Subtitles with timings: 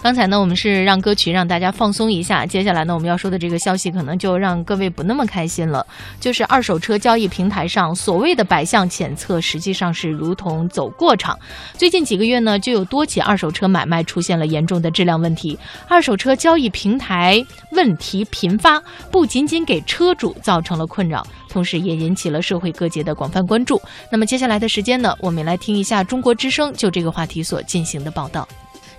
[0.00, 2.46] 刚才呢，我们是让歌曲让大家放松一下。
[2.46, 5.84] 接下来呢，我们要说的这个消息可能就让各位不那么开心了。
[6.20, 11.36] 就是二手车交易平台上所谓的百项检测，实际上是如同走过场。
[11.74, 15.58] 最近几个月呢，就有多起二手车买卖出现了严重的质量问题。
[15.88, 18.80] 二手车交易平台问题频发，
[19.10, 23.82] 不仅仅给车主造成了困扰，同时也引起了社会各界的广泛关注。
[24.12, 28.48] 那么接下来的时间呢，我们来听一下中国之声就这个话题所进行的报道。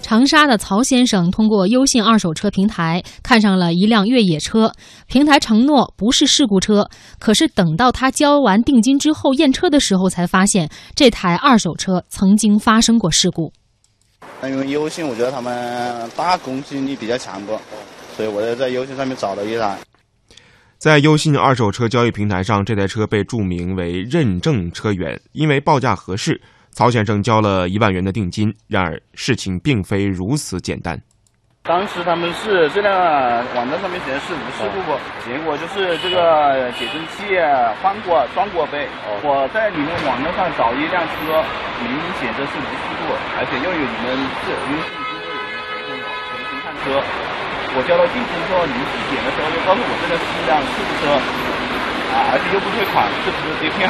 [0.02, 4.74] 长沙的曹先生通过优信二手车平台看上了一辆越野车，
[5.08, 13.54] 平台承诺不是事故车，可是等到他交完定金之后验车的时候，才发现这台二手车曾经发生过事故。
[14.42, 17.60] 那因为优信，我觉得他们大攻击力比较强不，
[18.16, 19.78] 所以我就在优信上面找了一台。
[20.80, 26.42] 在优信二手车交易平台上，这台车被注明为认证车源，因为报价合适。
[26.72, 31.00] 曹先生交了一万元的定金，然而事情并非如此简单。
[31.64, 32.90] 当时他们是这辆
[33.54, 37.36] 网站上面显示无事故过，结果就是这个减震器
[37.84, 38.88] 换过装过呗。
[39.22, 41.44] 我在你们网站上找一辆车，
[41.84, 47.04] 明显的是无事故，而且又有你们是优信工作人员陪同我重新看车。
[47.76, 51.14] 我交了定金之后，你们体检的时候又告诉我这个是一辆事故车，
[52.16, 53.86] 啊，而且又不退款，是不是被骗？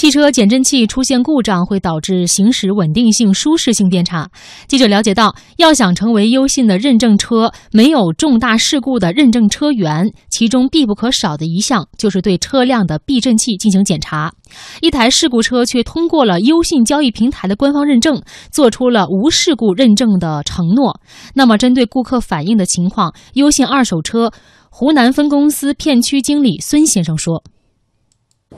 [0.00, 4.26] 汽车减震器出现故障会导致行驶稳定性、舒适性变差。
[4.66, 14.32] 记者了解到，要想成为优信的认证车，没有重大事故的认证车源，其中必不可少的一项就是对车辆的避震器进行检查。
[14.80, 20.98] 一台事故车却通过了优信交易平台的官方认证，做出了无事故认证的承诺。
[21.34, 24.32] 那么，针对顾客反映的情况，优信二手车
[24.70, 27.44] 湖南分公司片区经理孙先生说。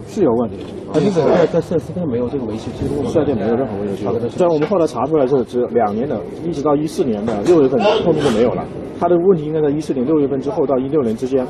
[0.08, 0.56] 是有问题，
[0.92, 4.28] 他这个在在四 S 店没有这个维修记录，四 S 店没有任何维修记录。
[4.28, 8.66] 虽然我们后来查出来是只两年的，一直到一四年的六月份后面就没有了。
[8.98, 11.46] 他的问题应该在一四年六月份之后到一六年之间。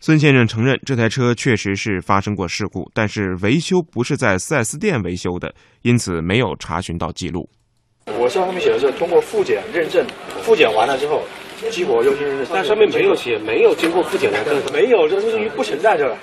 [0.00, 7.48] 孙先生承认这台车确实是发生过事故，但是维修不是在四 S 店维修的，因此没有查询到记录。
[8.18, 10.04] 我上面写的是通过复检认证，
[10.42, 11.22] 复检完了之后
[11.70, 14.38] 激活优先认证，但上面没有写没有经过复检的，
[14.72, 16.16] 没有，这个属于不存在这个。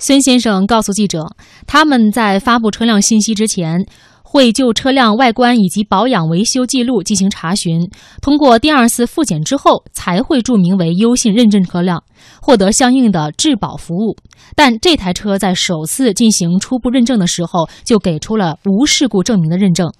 [0.00, 1.26] 孙先生告诉记者，
[1.66, 3.84] 他们在发布车辆信息之前，
[4.22, 7.80] 会就车辆外观以及保养维修记录进行查询，
[8.22, 12.00] 通过第二次复检之后，才会注明为优信认证车辆，
[12.40, 14.16] 获得相应的质保服务。
[14.54, 19.92] 但这台车在首次进行初步认证的时候，就给出了无事故证明的认证。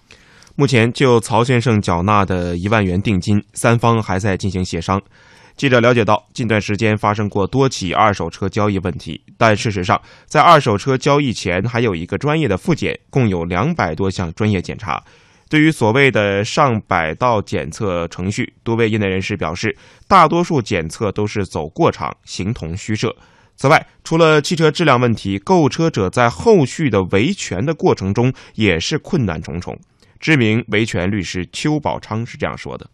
[0.54, 5.00] 目前，就曹先生缴纳的一万元定金，三方还在进行协商。
[5.58, 15.02] 记者了解到，近段时间发生过多起二手车交易问题，但事实上，在二手车交易前还有一个专业的复检，共有两百多项专业检查。
[15.50, 19.76] 对于所谓的上百道检测程序，多位业内人士表示，
[20.06, 23.12] 大多数检测都是走过场，形同虚设。
[23.56, 29.76] 此外，除了汽车质量问题，购车者在后续的维权的过程中也是困难重重。
[30.20, 32.88] 知名维权律师邱宝昌是这样说的。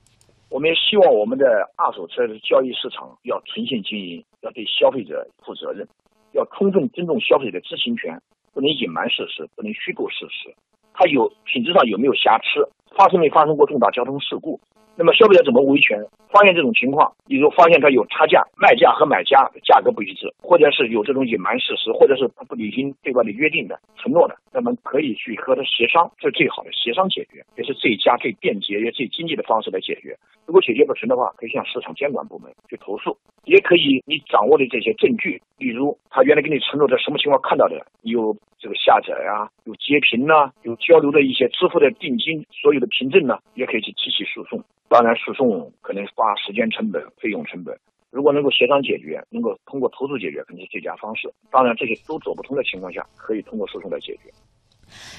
[0.55, 5.85] 我们也希望我们的二手车的交易市场要诚信经营，要对消费者负责任，
[6.31, 8.17] 要充分尊重消费者的知情权，
[8.53, 10.55] 不能隐瞒事实，不能虚构事实。
[10.93, 12.71] 它有品质上有没有瑕疵？
[12.97, 14.61] 发生没发生过重大交通事故？
[14.95, 15.99] 那么消费者怎么维权？
[16.35, 30.19] 发现这种情况，比如发现他有差价，卖价和买家价格不一致，或者是有这种隐瞒事实，或者是不履行对外的约定的承诺的，那么可以去和他协商，这是最好的协商解决，也是最佳、最便捷也最经济的方式来解决。
[30.45, 44.61] 如果解决不成的话，可以向市场监管部门去投诉，也可以你掌握的这些证据，比如他原来给你承诺的什么情况看到的，有这个下载啊，有截屏呐，有交流的一些支付的定金，所有的凭证呢，也可以去提起诉讼。
[44.87, 47.77] 当然，诉讼可能花时间成本、费用成本。
[48.11, 51.31] 如果能够协商解决，能够通过投诉解决，肯定是最佳方式。
[51.51, 54.33] 当然，这些都走不通的情况下，可以通过诉讼来解决。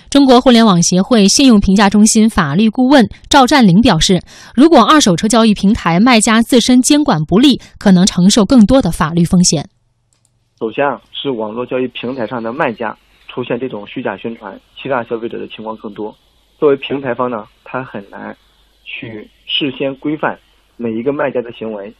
[0.09, 4.19] 中国互联网协会信用评价中心法律顾问赵占林表示，
[4.55, 9.69] 如果二手车交易平台卖家自身监管不力，可能承受更多的法律风险。
[10.57, 12.97] 首先啊，是网络交易平台上的卖家
[13.27, 16.15] 出现这种虚假宣传、欺诈消费者的情况更多。
[16.57, 18.35] 作为平台方呢，他很难
[18.83, 19.29] 去。
[19.47, 20.37] 事先规范
[20.77, 21.93] 每一个卖家的行为，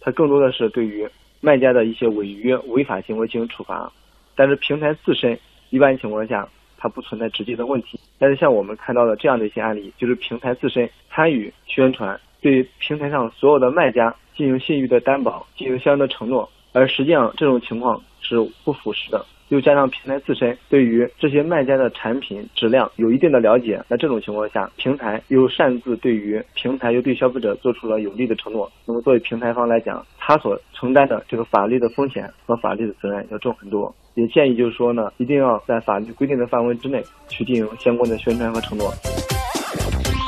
[0.00, 1.08] 它更多的是对于
[1.40, 3.90] 卖家的一些违约违法行为进行处罚。
[4.36, 5.38] 但是平台自身
[5.70, 6.48] 一般情况下
[6.78, 7.98] 它不存在直接的问题。
[8.18, 19.24] 但是像我们看到的这样的一些案例，就是平台自身参与宣传，对平台上所有的卖家进行信誉的担保，进行相应的承诺，而实际上这种情况是不符实的。
[19.50, 33.94] 又加上平台自身对于这些卖家的产品质量有一定的了解，那这种情况下，平台又擅自对于平台又对消费者做出了有利的承诺，那么作为平台方来讲，他所承担的这个法律的风险和法律的责任要重很多。
[34.14, 38.90] 也建议就是说呢，一定要在法律规定的范围之内去进行相关的宣传和承诺。